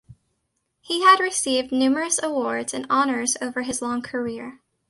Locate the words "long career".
3.83-4.59